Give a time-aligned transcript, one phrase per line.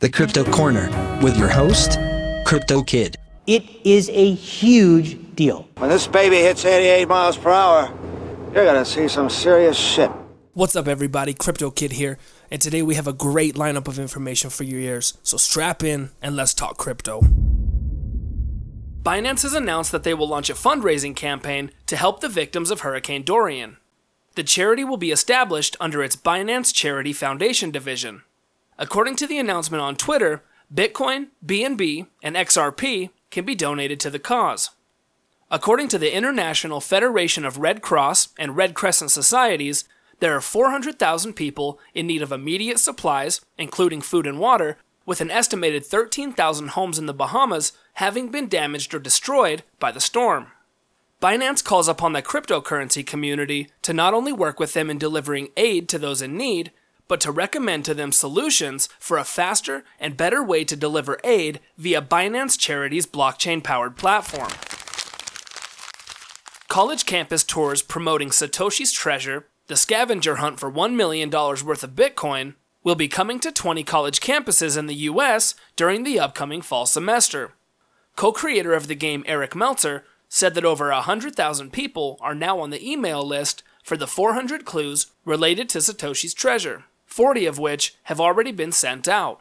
[0.00, 0.88] The Crypto Corner
[1.20, 1.98] with your host,
[2.46, 3.16] Crypto Kid.
[3.48, 5.66] It is a huge deal.
[5.78, 7.92] When this baby hits 88 miles per hour,
[8.54, 10.08] you're gonna see some serious shit.
[10.52, 11.34] What's up, everybody?
[11.34, 12.16] Crypto Kid here,
[12.48, 15.18] and today we have a great lineup of information for your ears.
[15.24, 17.20] So strap in and let's talk crypto.
[19.02, 22.82] Binance has announced that they will launch a fundraising campaign to help the victims of
[22.82, 23.78] Hurricane Dorian.
[24.36, 28.22] The charity will be established under its Binance Charity Foundation division.
[28.78, 34.18] According to the announcement on Twitter, Bitcoin, BNB, and XRP can be donated to the
[34.18, 34.70] cause.
[35.50, 39.84] According to the International Federation of Red Cross and Red Crescent Societies,
[40.20, 45.30] there are 400,000 people in need of immediate supplies, including food and water, with an
[45.30, 50.48] estimated 13,000 homes in the Bahamas having been damaged or destroyed by the storm.
[51.20, 55.88] Binance calls upon the cryptocurrency community to not only work with them in delivering aid
[55.88, 56.70] to those in need,
[57.08, 61.58] but to recommend to them solutions for a faster and better way to deliver aid
[61.76, 64.50] via Binance Charity's blockchain powered platform.
[66.68, 72.54] College campus tours promoting Satoshi's Treasure, the scavenger hunt for $1 million worth of Bitcoin,
[72.84, 77.52] will be coming to 20 college campuses in the US during the upcoming fall semester.
[78.16, 82.70] Co creator of the game Eric Meltzer said that over 100,000 people are now on
[82.70, 88.20] the email list for the 400 clues related to Satoshi's treasure, 40 of which have
[88.20, 89.40] already been sent out.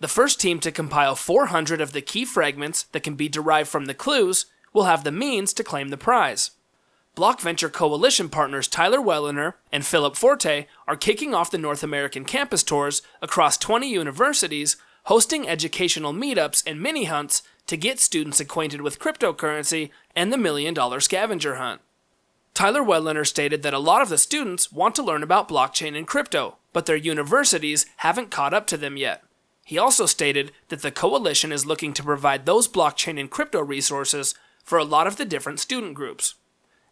[0.00, 3.86] The first team to compile 400 of the key fragments that can be derived from
[3.86, 6.52] the clues will have the means to claim the prize.
[7.16, 12.24] Block Venture Coalition partners Tyler Welliner and Philip Forte are kicking off the North American
[12.24, 18.80] campus tours across 20 universities, hosting educational meetups and mini hunts to get students acquainted
[18.80, 21.80] with cryptocurrency and the million dollar scavenger hunt.
[22.58, 26.08] Tyler Welliner stated that a lot of the students want to learn about blockchain and
[26.08, 29.22] crypto, but their universities haven't caught up to them yet.
[29.64, 34.34] He also stated that the coalition is looking to provide those blockchain and crypto resources
[34.64, 36.34] for a lot of the different student groups.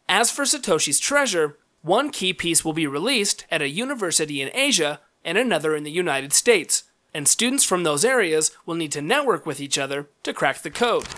[0.08, 5.00] As for Satoshi's treasure, one key piece will be released at a university in Asia
[5.24, 9.44] and another in the United States, and students from those areas will need to network
[9.44, 11.08] with each other to crack the code.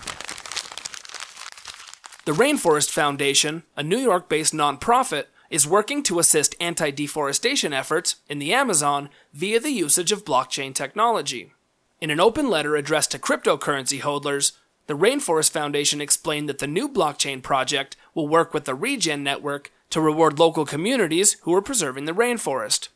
[2.28, 8.16] The Rainforest Foundation, a New York based nonprofit, is working to assist anti deforestation efforts
[8.28, 11.54] in the Amazon via the usage of blockchain technology.
[12.02, 14.52] In an open letter addressed to cryptocurrency holders,
[14.88, 19.72] the Rainforest Foundation explained that the new blockchain project will work with the Regen Network
[19.88, 22.88] to reward local communities who are preserving the rainforest.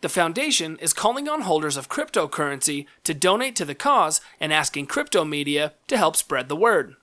[0.00, 4.86] The foundation is calling on holders of cryptocurrency to donate to the cause and asking
[4.86, 6.96] crypto media to help spread the word.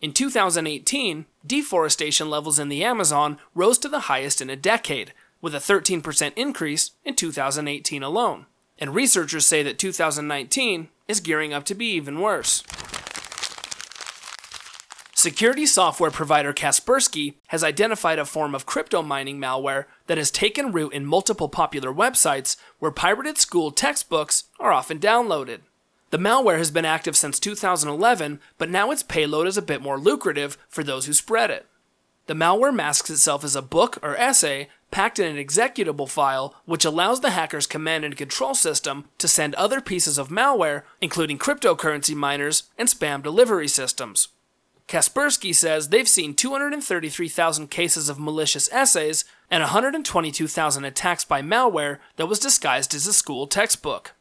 [0.00, 5.12] In 2018, deforestation levels in the Amazon rose to the highest in a decade,
[5.42, 8.46] with a 13% increase in 2018 alone.
[8.78, 12.62] And researchers say that 2019 is gearing up to be even worse.
[15.14, 20.72] Security software provider Kaspersky has identified a form of crypto mining malware that has taken
[20.72, 25.60] root in multiple popular websites where pirated school textbooks are often downloaded.
[26.10, 29.98] The malware has been active since 2011, but now its payload is a bit more
[29.98, 31.66] lucrative for those who spread it.
[32.26, 36.84] The malware masks itself as a book or essay packed in an executable file, which
[36.84, 42.14] allows the hacker's command and control system to send other pieces of malware, including cryptocurrency
[42.14, 44.28] miners and spam delivery systems.
[44.88, 52.26] Kaspersky says they've seen 233,000 cases of malicious essays and 122,000 attacks by malware that
[52.26, 54.12] was disguised as a school textbook.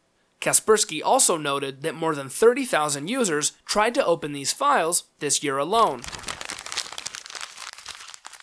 [0.41, 5.57] Kaspersky also noted that more than 30,000 users tried to open these files this year
[5.57, 6.01] alone.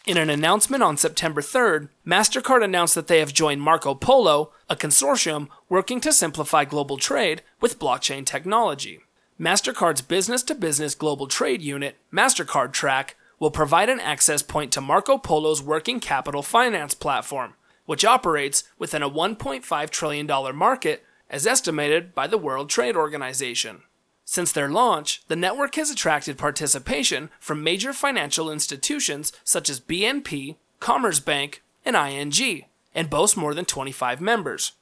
[0.06, 4.76] In an announcement on September 3rd, MasterCard announced that they have joined Marco Polo, a
[4.76, 9.00] consortium working to simplify global trade with blockchain technology.
[9.40, 14.80] MasterCard's business to business global trade unit, MasterCard Track, will provide an access point to
[14.80, 17.54] Marco Polo's working capital finance platform,
[17.84, 23.82] which operates within a $1.5 trillion market as estimated by the World Trade Organization.
[24.24, 30.56] Since their launch, the network has attracted participation from major financial institutions such as BNP,
[30.80, 32.64] Commerzbank, and ING,
[32.94, 34.72] and boasts more than 25 members.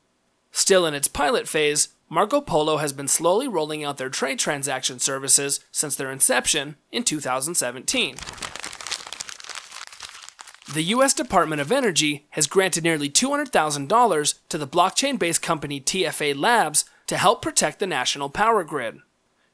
[0.50, 4.98] Still in its pilot phase, Marco Polo has been slowly rolling out their trade transaction
[4.98, 8.16] services since their inception in 2017.
[10.72, 11.12] The U.S.
[11.12, 17.18] Department of Energy has granted nearly $200,000 to the blockchain based company TFA Labs to
[17.18, 19.00] help protect the national power grid.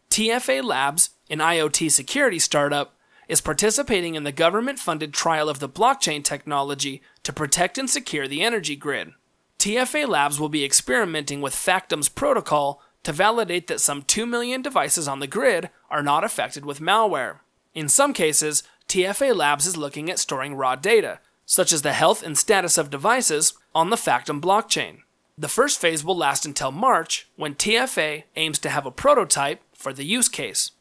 [0.08, 2.94] TFA Labs, an IoT security startup,
[3.26, 8.28] is participating in the government funded trial of the blockchain technology to protect and secure
[8.28, 9.10] the energy grid.
[9.58, 15.08] TFA Labs will be experimenting with Factom's protocol to validate that some 2 million devices
[15.08, 17.40] on the grid are not affected with malware.
[17.74, 22.24] In some cases, TFA Labs is looking at storing raw data, such as the health
[22.24, 25.02] and status of devices, on the Factom blockchain.
[25.38, 29.92] The first phase will last until March, when TFA aims to have a prototype for
[29.92, 30.72] the use case.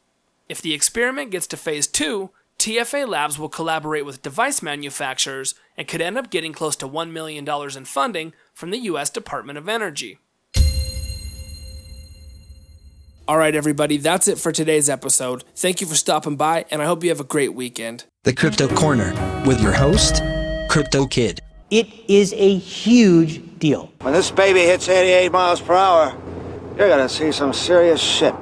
[0.48, 5.86] If the experiment gets to phase 2, TFA Labs will collaborate with device manufacturers and
[5.86, 9.68] could end up getting close to $1 million in funding from the US Department of
[9.68, 10.18] Energy.
[13.30, 15.44] All right, everybody, that's it for today's episode.
[15.54, 18.02] Thank you for stopping by, and I hope you have a great weekend.
[18.24, 19.14] The Crypto Corner
[19.46, 20.20] with your host,
[20.68, 21.38] Crypto Kid.
[21.70, 23.92] It is a huge deal.
[24.00, 26.12] When this baby hits 88 miles per hour,
[26.76, 28.34] you're gonna see some serious shit.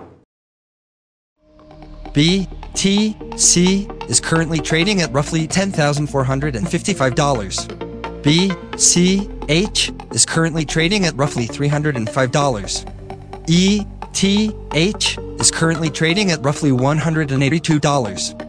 [2.15, 7.69] BTC is currently trading at roughly $10,455.
[8.23, 12.87] BCH is currently trading at roughly $305.
[14.15, 18.49] ETH is currently trading at roughly $182.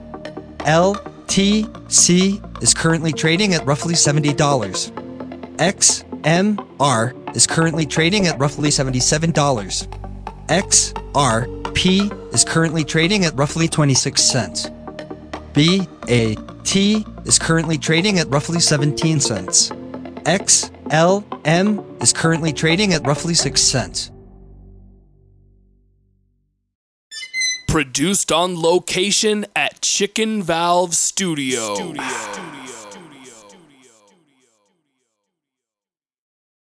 [0.60, 4.36] LTC is currently trading at roughly $70.
[5.58, 9.34] XMR is currently trading at roughly $77.
[10.48, 14.70] XRP is currently trading at roughly 26 cents.
[15.54, 16.86] BAT
[17.26, 19.70] is currently trading at roughly 17 cents.
[20.26, 24.12] XLM is currently trading at roughly 6 cents.
[27.70, 31.94] Produced on location at Chicken Valve Studio.